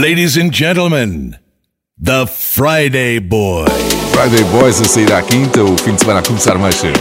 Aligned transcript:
Ladies 0.00 0.38
and 0.38 0.50
gentlemen, 0.50 1.36
The 1.98 2.26
Friday 2.26 3.18
Boy. 3.18 3.66
Friday 4.14 4.42
Boys 4.44 4.80
a 4.80 4.86
sair 4.86 5.12
à 5.12 5.20
quinta, 5.20 5.62
o 5.62 5.76
fim 5.76 5.94
de 5.94 6.00
semana 6.00 6.20
a 6.20 6.22
começar 6.22 6.56
mais 6.56 6.74
cedo. 6.76 6.98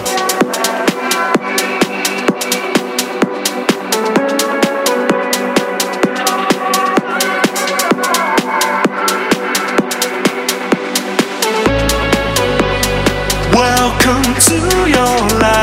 to 14.42 14.90
your 14.90 15.40
life. 15.40 15.59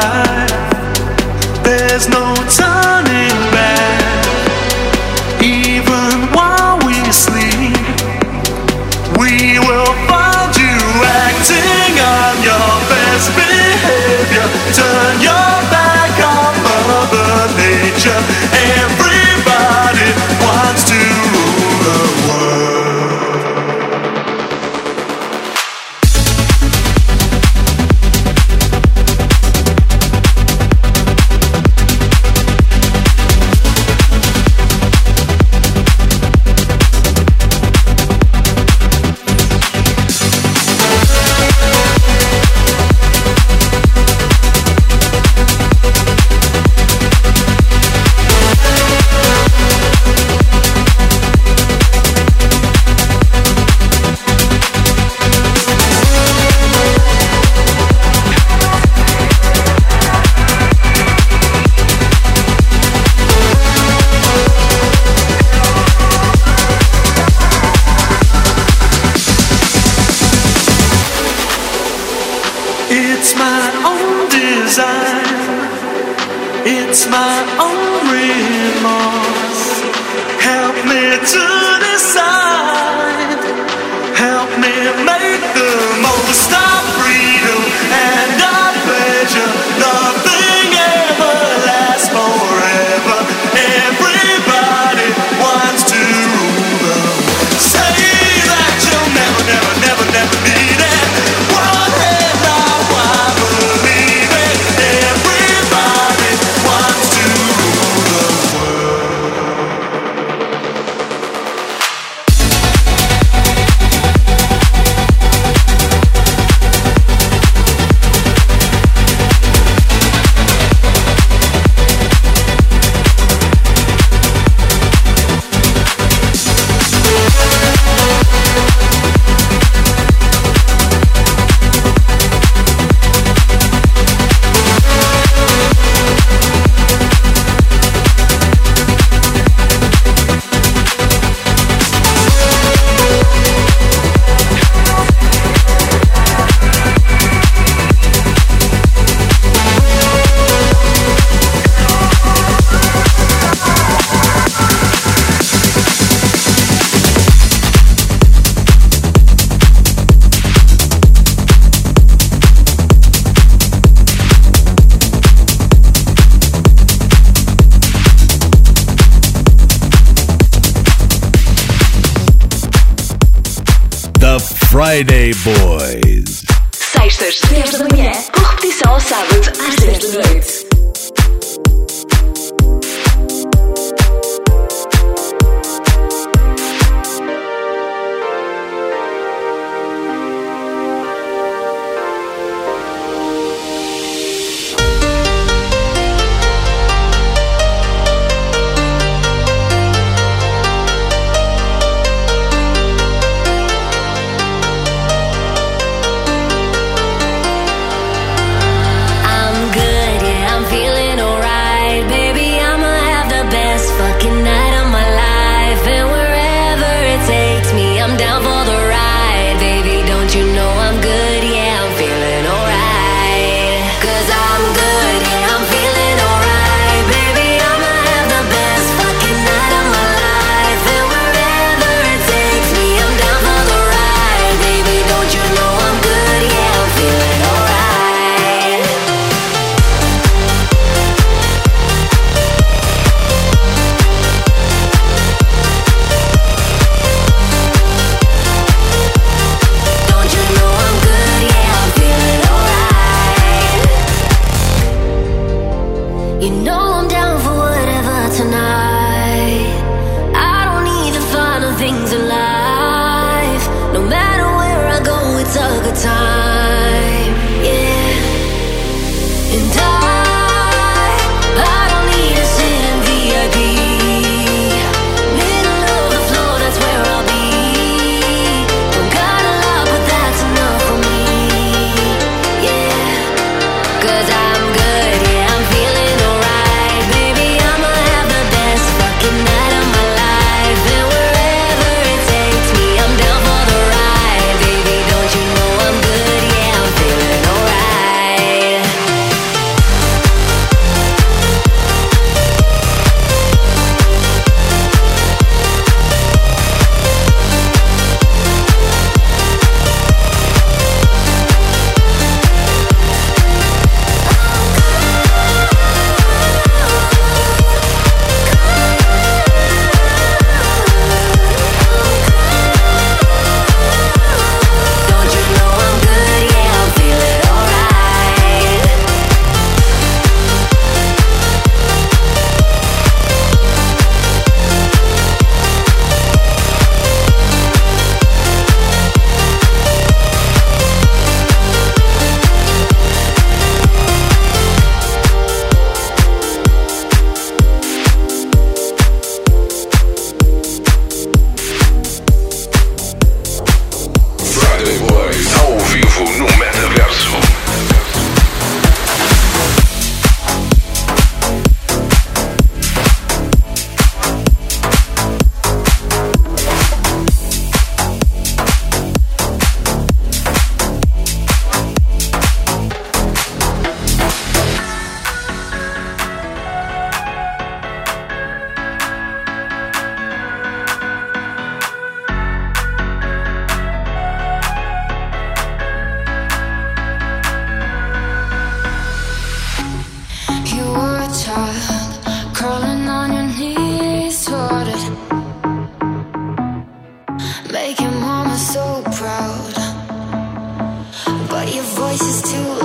is 402.29 402.43
too 402.43 402.76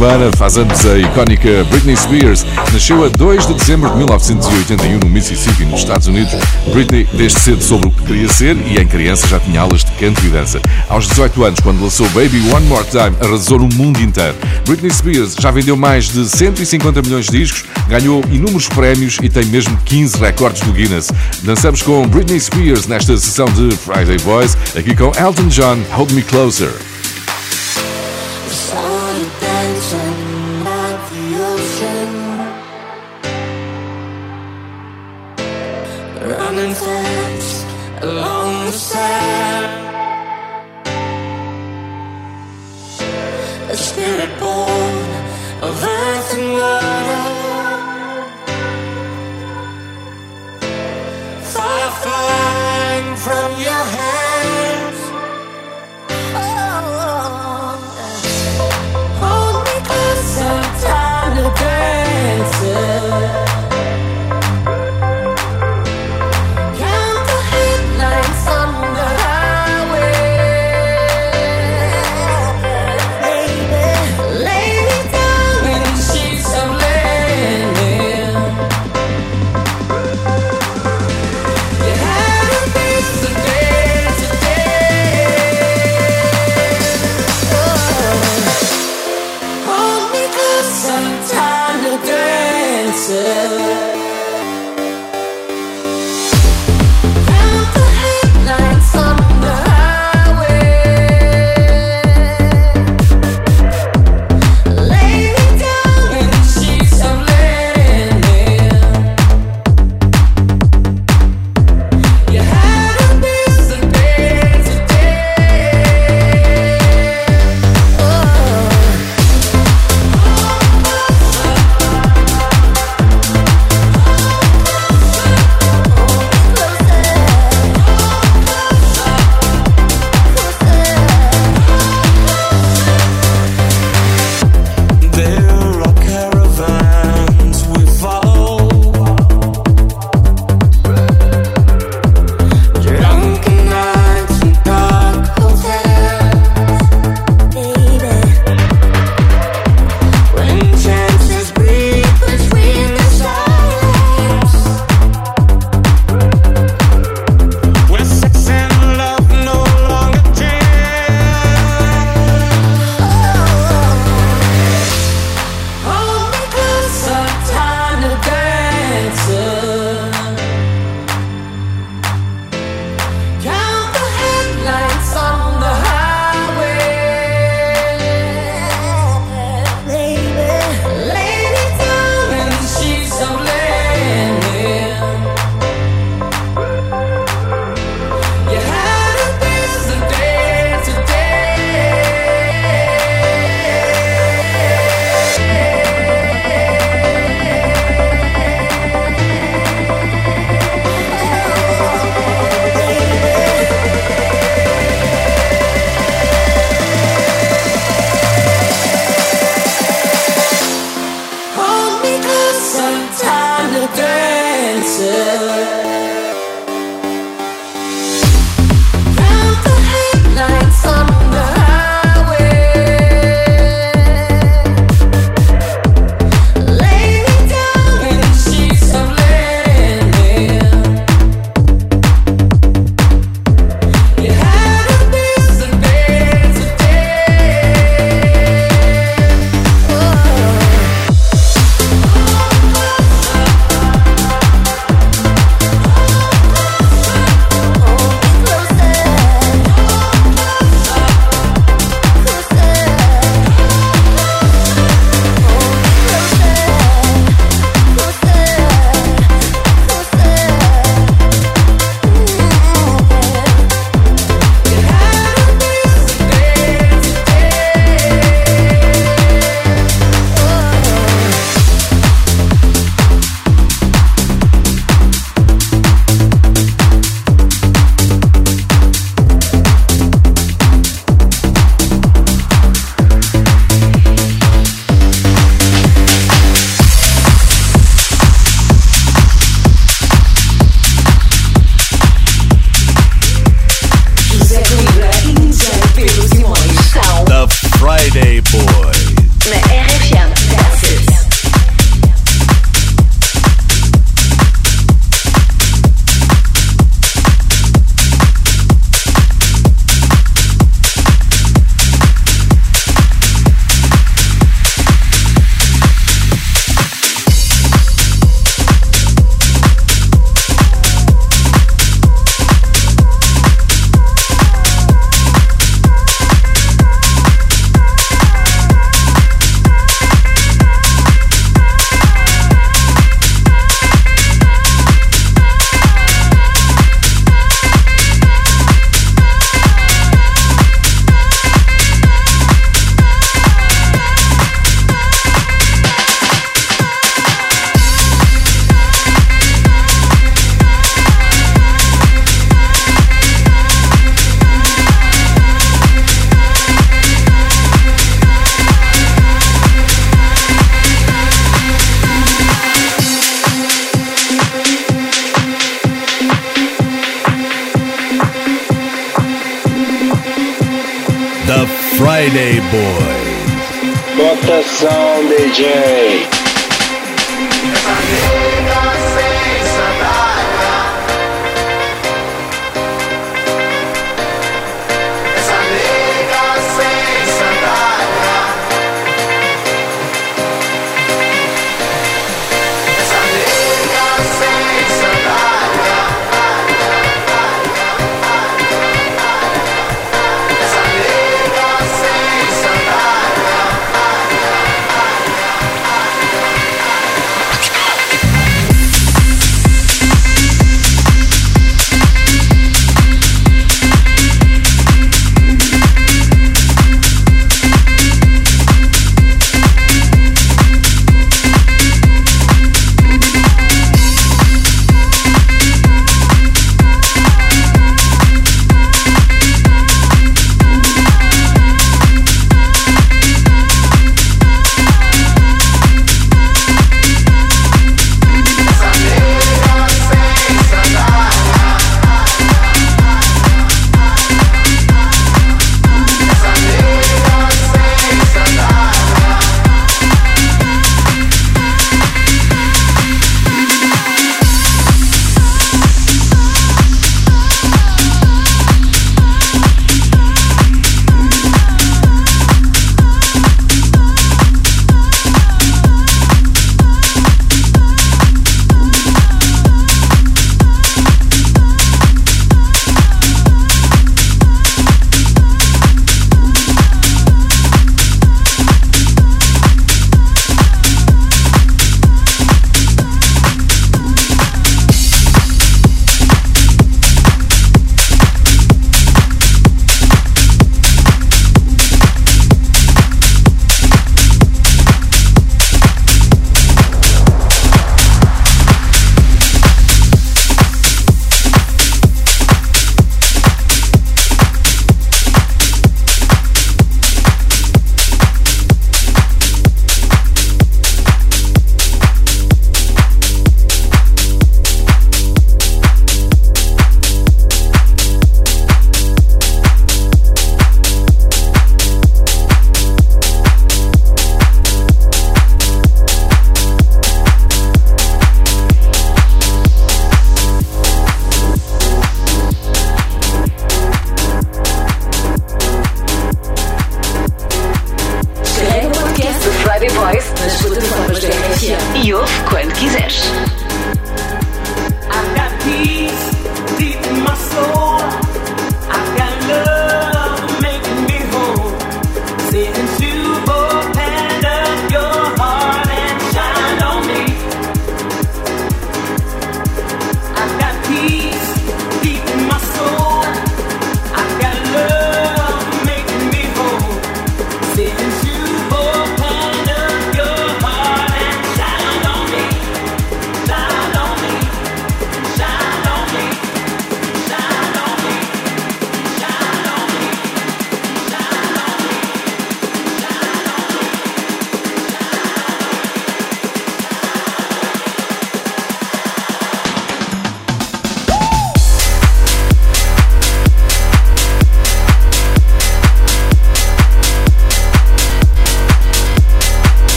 semana 0.00 0.30
faz 0.34 0.56
anos 0.56 0.86
a 0.86 0.96
icónica 0.96 1.62
Britney 1.64 1.94
Spears. 1.94 2.46
Nasceu 2.72 3.04
a 3.04 3.08
2 3.08 3.46
de 3.48 3.52
dezembro 3.52 3.90
de 3.90 3.96
1981 3.98 4.98
no 4.98 5.10
Mississippi, 5.10 5.66
nos 5.66 5.80
Estados 5.80 6.06
Unidos. 6.06 6.32
Britney 6.72 7.06
desde 7.12 7.38
cedo 7.38 7.62
soube 7.62 7.88
o 7.88 7.90
que 7.90 8.04
queria 8.04 8.28
ser 8.30 8.56
e 8.56 8.78
em 8.78 8.86
criança 8.86 9.26
já 9.26 9.38
tinha 9.38 9.60
aulas 9.60 9.84
de 9.84 9.92
canto 9.92 10.24
e 10.24 10.30
dança. 10.30 10.58
Aos 10.88 11.06
18 11.06 11.44
anos, 11.44 11.60
quando 11.60 11.82
lançou 11.82 12.08
Baby 12.10 12.40
One 12.50 12.66
More 12.66 12.84
Time, 12.84 13.14
arrasou 13.20 13.58
no 13.58 13.68
mundo 13.74 14.00
inteiro. 14.00 14.34
Britney 14.64 14.90
Spears 14.90 15.36
já 15.38 15.50
vendeu 15.50 15.76
mais 15.76 16.08
de 16.08 16.26
150 16.26 17.02
milhões 17.02 17.26
de 17.26 17.38
discos, 17.38 17.66
ganhou 17.86 18.24
inúmeros 18.30 18.68
prémios 18.68 19.18
e 19.22 19.28
tem 19.28 19.44
mesmo 19.44 19.76
15 19.84 20.16
recordes 20.16 20.62
do 20.62 20.72
Guinness. 20.72 21.08
Dançamos 21.42 21.82
com 21.82 22.08
Britney 22.08 22.40
Spears 22.40 22.86
nesta 22.86 23.18
sessão 23.18 23.44
de 23.48 23.76
Friday 23.76 24.16
Boys, 24.24 24.56
aqui 24.74 24.96
com 24.96 25.12
Elton 25.22 25.48
John, 25.48 25.76
Hold 25.92 26.12
Me 26.12 26.22
Closer. 26.22 26.89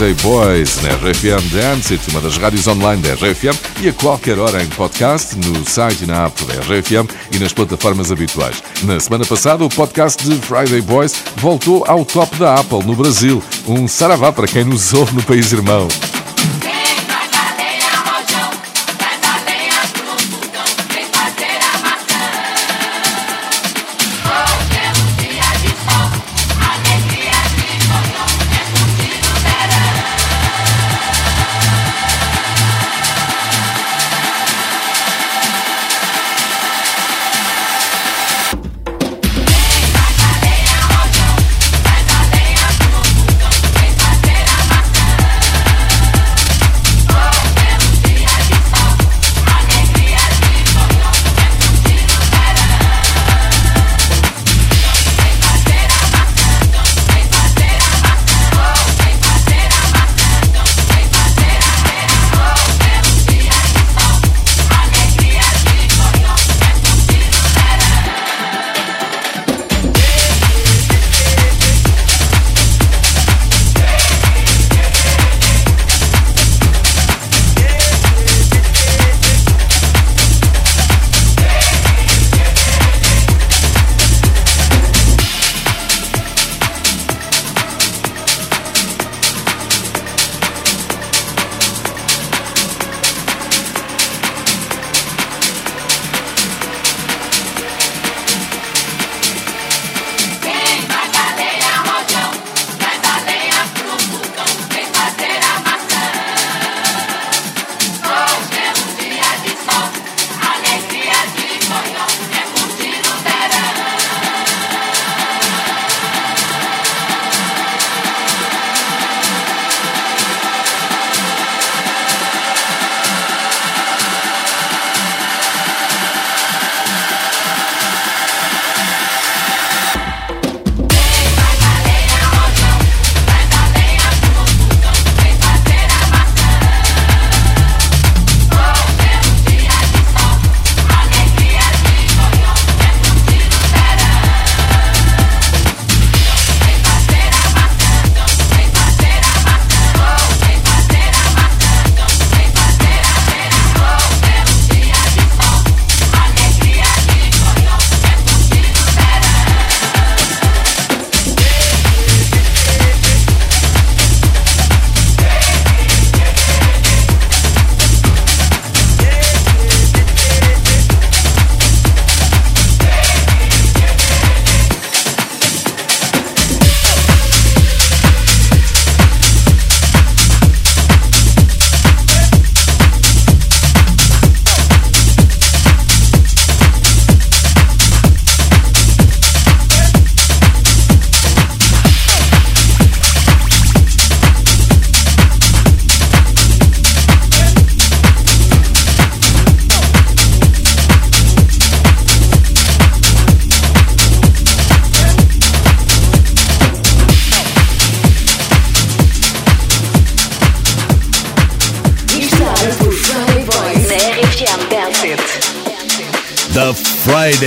Friday 0.00 0.14
Boys 0.22 0.80
na 0.80 0.94
RFM 0.94 1.46
Dance, 1.52 2.00
uma 2.10 2.22
das 2.22 2.38
rádios 2.38 2.66
online 2.66 3.02
da 3.02 3.12
RFM 3.12 3.54
e 3.82 3.88
a 3.90 3.92
qualquer 3.92 4.38
hora 4.38 4.62
em 4.62 4.66
podcast, 4.68 5.36
no 5.36 5.62
site 5.68 6.04
e 6.04 6.06
na 6.06 6.24
app 6.24 6.42
da 6.46 6.54
RFM 6.54 7.06
e 7.30 7.38
nas 7.38 7.52
plataformas 7.52 8.10
habituais. 8.10 8.62
Na 8.84 8.98
semana 8.98 9.26
passada, 9.26 9.62
o 9.62 9.68
podcast 9.68 10.26
de 10.26 10.36
Friday 10.36 10.80
Boys 10.80 11.14
voltou 11.36 11.84
ao 11.86 12.02
top 12.02 12.34
da 12.36 12.54
Apple 12.54 12.82
no 12.82 12.96
Brasil. 12.96 13.42
Um 13.68 13.86
saravá 13.86 14.32
para 14.32 14.46
quem 14.46 14.64
nos 14.64 14.94
ouve 14.94 15.14
no 15.14 15.22
país 15.22 15.52
irmão. 15.52 15.86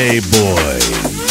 Hey, 0.03 0.19
Boy. 0.19 1.22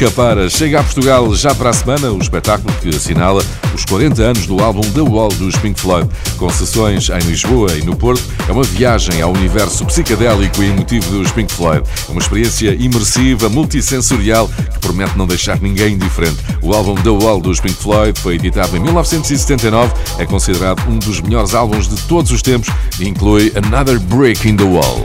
Nunca 0.00 0.12
Para, 0.12 0.48
chega 0.48 0.80
a 0.80 0.82
Portugal 0.82 1.34
já 1.34 1.54
para 1.54 1.68
a 1.68 1.72
semana, 1.74 2.10
o 2.10 2.18
espetáculo 2.18 2.74
que 2.80 2.88
assinala 2.88 3.44
os 3.74 3.84
40 3.84 4.22
anos 4.22 4.46
do 4.46 4.58
álbum 4.64 4.80
The 4.80 5.02
Wall 5.02 5.28
dos 5.28 5.54
Pink 5.56 5.78
Floyd, 5.78 6.08
com 6.38 6.48
sessões 6.48 7.10
em 7.10 7.18
Lisboa 7.28 7.70
e 7.76 7.82
no 7.82 7.94
Porto. 7.94 8.22
É 8.48 8.52
uma 8.52 8.62
viagem 8.62 9.20
ao 9.20 9.30
universo 9.30 9.84
psicadélico 9.84 10.62
e 10.62 10.70
emotivo 10.70 11.18
dos 11.18 11.30
Pink 11.32 11.52
Floyd. 11.52 11.86
É 12.08 12.12
uma 12.12 12.20
experiência 12.22 12.74
imersiva, 12.80 13.50
multissensorial, 13.50 14.48
que 14.72 14.78
promete 14.78 15.18
não 15.18 15.26
deixar 15.26 15.60
ninguém 15.60 15.92
indiferente. 15.92 16.38
O 16.62 16.72
álbum 16.72 16.94
The 16.94 17.10
Wall 17.10 17.38
dos 17.38 17.60
Pink 17.60 17.74
Floyd 17.74 18.18
foi 18.18 18.36
editado 18.36 18.74
em 18.78 18.80
1979, 18.80 19.92
é 20.18 20.24
considerado 20.24 20.82
um 20.88 20.98
dos 20.98 21.20
melhores 21.20 21.54
álbuns 21.54 21.86
de 21.86 22.00
todos 22.04 22.32
os 22.32 22.40
tempos 22.40 22.70
e 22.98 23.06
inclui 23.06 23.52
Another 23.54 24.00
Break 24.00 24.48
in 24.48 24.56
the 24.56 24.64
Wall. 24.64 25.04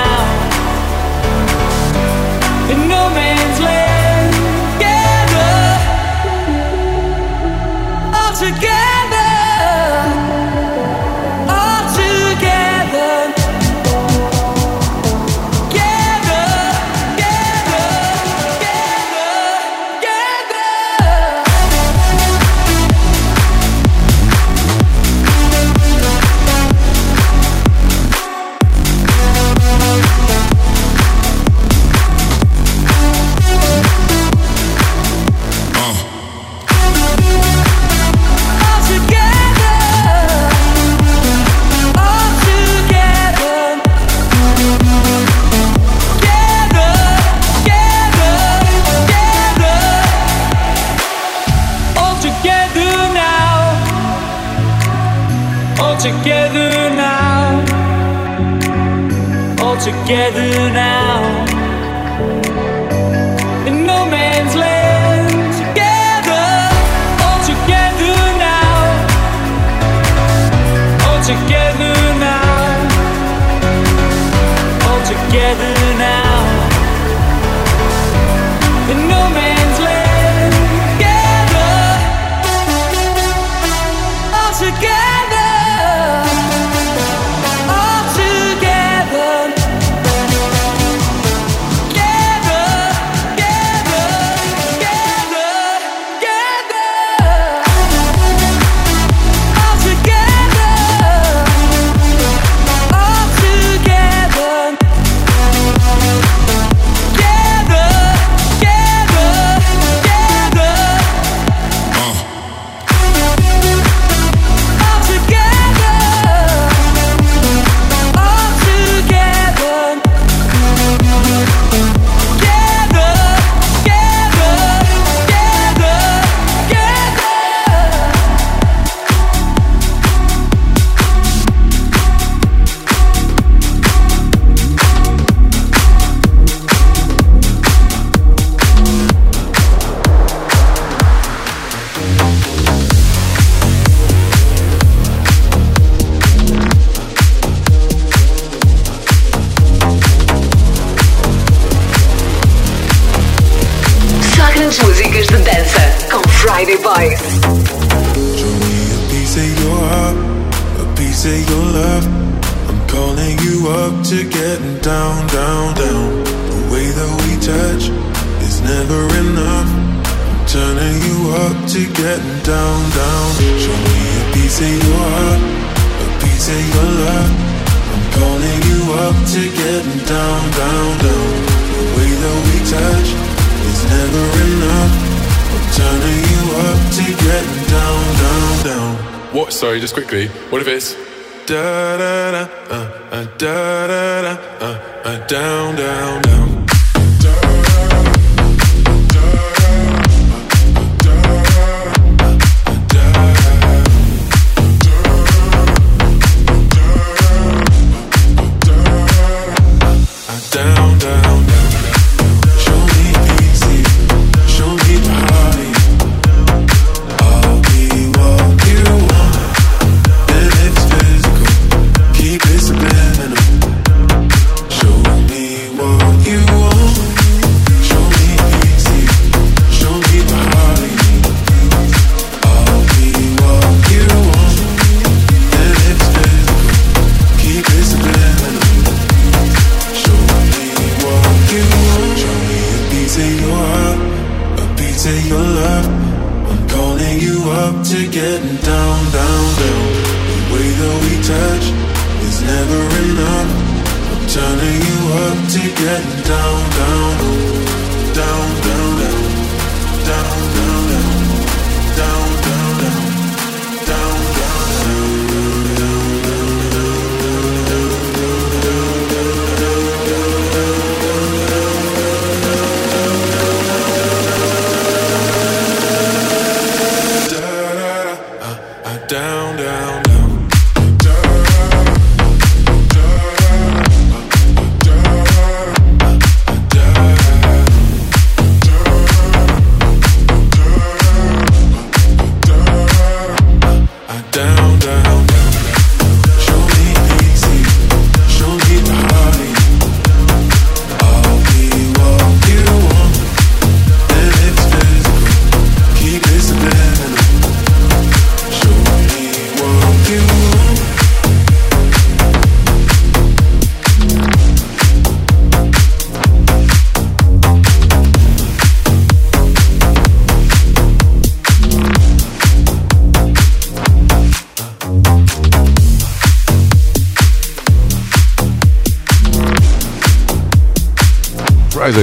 down, 195.81 196.21
down. 196.21 196.60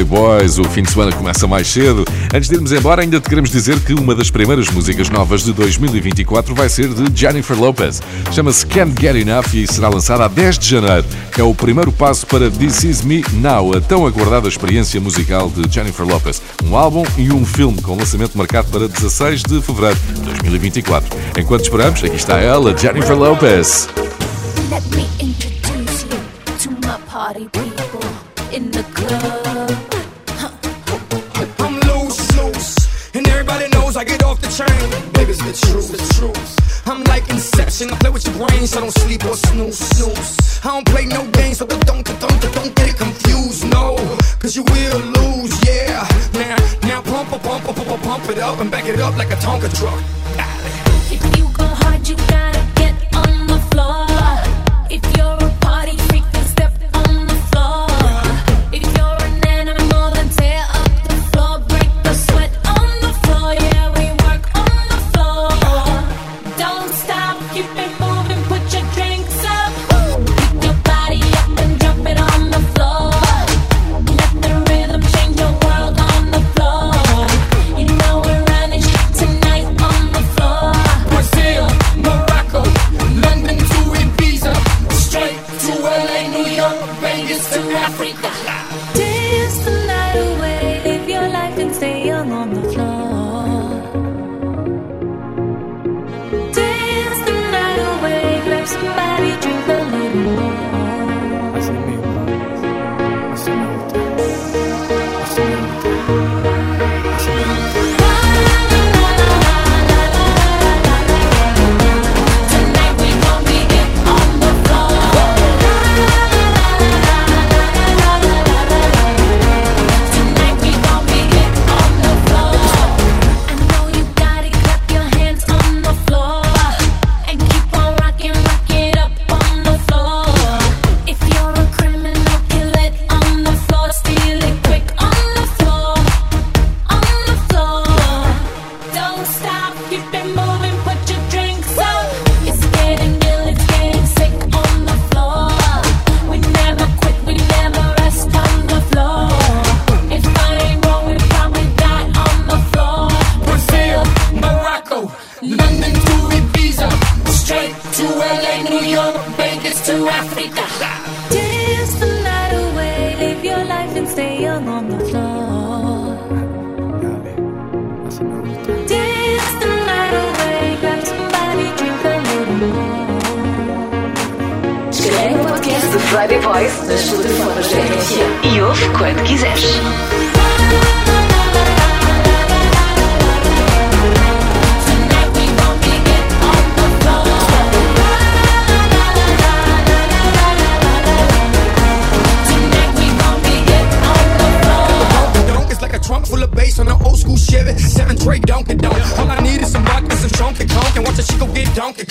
Boys. 0.09 0.59
O 0.59 0.64
fim 0.64 0.82
de 0.82 0.90
semana 0.90 1.12
começa 1.12 1.46
mais 1.46 1.68
cedo. 1.68 2.04
Antes 2.34 2.48
de 2.48 2.54
irmos 2.54 2.72
embora, 2.72 3.02
ainda 3.02 3.20
te 3.20 3.28
queremos 3.28 3.50
dizer 3.50 3.78
que 3.80 3.92
uma 3.92 4.14
das 4.14 4.30
primeiras 4.30 4.68
músicas 4.70 5.11
novas 5.11 5.44
de 5.44 5.52
2024 5.52 6.54
vai 6.54 6.68
ser 6.68 6.88
de 6.88 7.20
Jennifer 7.20 7.56
Lopez. 7.56 8.00
Chama-se 8.32 8.66
Can't 8.66 8.94
Get 9.00 9.14
Enough 9.14 9.54
e 9.54 9.66
será 9.66 9.88
lançada 9.88 10.24
a 10.24 10.28
10 10.28 10.59
de 10.59 10.68
janeiro. 10.68 11.04
É 11.36 11.42
o 11.42 11.54
primeiro 11.54 11.92
passo 11.92 12.26
para 12.26 12.50
This 12.50 12.84
Is 12.84 13.02
Me 13.02 13.22
Now, 13.34 13.76
a 13.76 13.80
tão 13.80 14.06
aguardada 14.06 14.48
experiência 14.48 15.00
musical 15.00 15.50
de 15.50 15.72
Jennifer 15.72 16.06
Lopez. 16.06 16.40
Um 16.64 16.76
álbum 16.76 17.04
e 17.16 17.30
um 17.30 17.44
filme 17.44 17.80
com 17.82 17.94
lançamento 17.94 18.36
marcado 18.36 18.68
para 18.68 18.88
16 18.88 19.42
de 19.42 19.61
fevereiro 19.61 19.98
de 20.14 20.22
2024. 20.22 21.16
Enquanto 21.38 21.62
esperamos, 21.62 22.02
aqui 22.02 22.16
está 22.16 22.38
ela, 22.38 22.76
Jennifer 22.76 23.16
Lopez. 23.16 23.88
Let 24.70 24.82
me 24.94 25.06
introduce 25.20 26.04
you 26.04 26.18
to 26.59 26.70
my 26.86 26.98
party 27.06 27.48
people 27.52 28.04
in 28.52 28.70
the 28.70 28.82
club. 28.94 29.38
the 35.53 35.66
truth. 35.66 35.92
The 35.92 35.99
truth. 36.14 36.86
I'm 36.86 37.03
like 37.05 37.28
Inception. 37.30 37.90
I 37.90 37.96
play 37.96 38.11
with 38.11 38.26
your 38.26 38.36
brains. 38.36 38.76
I 38.76 38.80
don't 38.80 38.90
sleep 38.90 39.24
or 39.24 39.34
snooze. 39.34 39.78
Snooze. 39.78 40.61
I 40.64 40.68
don't 40.68 40.86
play 40.86 41.07
no 41.07 41.26
games, 41.32 41.59
so 41.59 41.66
don't 41.66 41.84
don't 41.86 42.05
don't 42.05 42.40
don't 42.40 42.74
get 42.76 42.90
it 42.90 42.96
confused. 42.96 43.64
No, 43.70 43.96
cause 44.40 44.55
you 44.57 44.64
will 44.64 45.01
lose. 45.16 45.55
Yeah. 45.66 46.07
Now 46.34 46.57
now 46.82 47.03
pump 47.03 47.30
pump 47.30 47.42
pump 47.42 47.76
pump 47.76 48.03
pump 48.03 48.28
it 48.28 48.38
up 48.38 48.61
and 48.61 48.70
back 48.70 48.86
it 48.86 49.01
up 49.01 49.16
like 49.16 49.30
a 49.30 49.36
Tonka 49.36 49.70
truck. 49.78 50.03
Ah. 50.38 50.47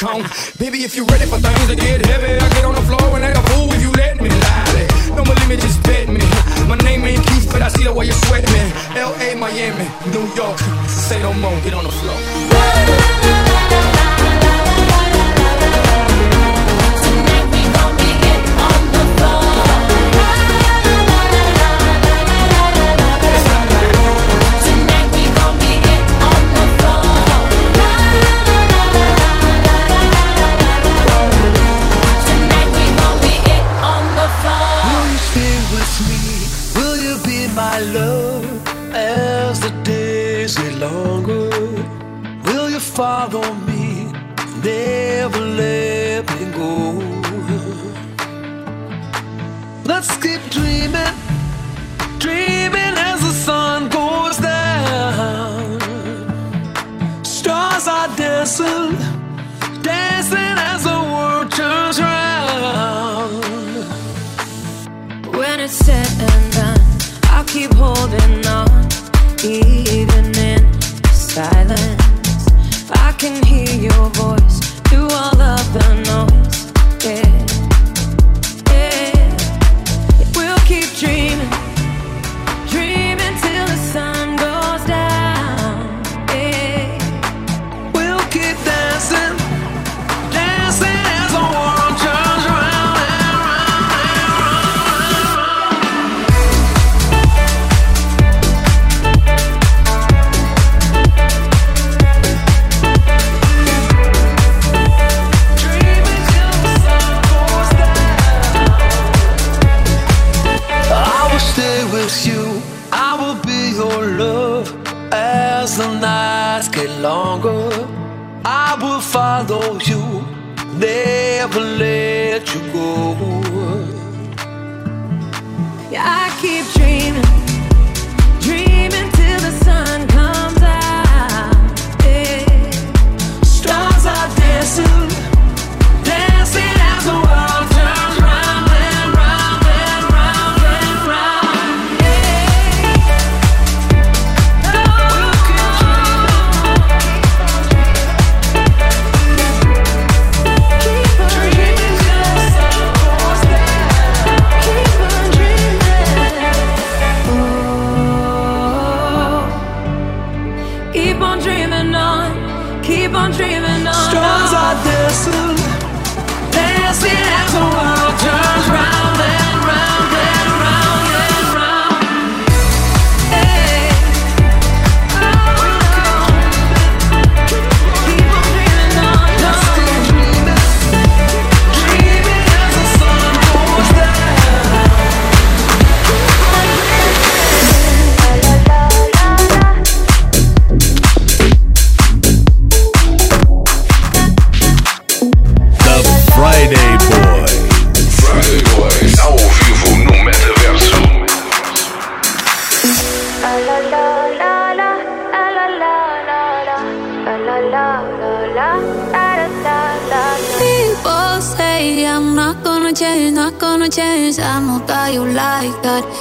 home. 0.07 0.25
Baby, 0.57 0.83
if 0.83 0.95
you're 0.95 1.05
ready. 1.05 1.16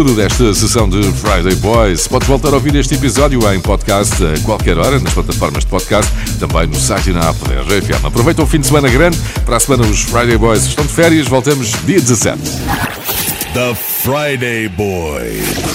tudo 0.01 0.15
desta 0.15 0.55
sessão 0.55 0.89
de 0.89 1.03
Friday 1.13 1.55
Boys. 1.57 2.09
Podes 2.09 2.27
voltar 2.27 2.49
a 2.49 2.55
ouvir 2.55 2.75
este 2.75 2.95
episódio 2.95 3.39
em 3.53 3.61
podcast 3.61 4.15
a 4.25 4.41
qualquer 4.47 4.79
hora, 4.79 4.99
nas 4.99 5.13
plataformas 5.13 5.63
de 5.63 5.71
podcast, 5.71 6.11
também 6.39 6.67
no 6.67 6.75
site 6.75 7.11
e 7.11 7.13
na 7.13 7.29
app 7.29 7.39
da 7.41 7.61
RFM. 7.61 8.07
Aproveita 8.07 8.43
o 8.43 8.47
fim 8.47 8.61
de 8.61 8.67
semana 8.67 8.89
grande. 8.89 9.19
Para 9.45 9.59
a 9.59 9.61
semana, 9.61 9.83
os 9.83 10.01
Friday 10.01 10.39
Boys 10.39 10.65
estão 10.65 10.87
de 10.87 10.93
férias. 10.93 11.29
Voltamos 11.29 11.73
dia 11.85 12.01
17. 12.01 12.41
The 13.53 13.75
Friday 13.75 14.69
Boys. 14.71 15.70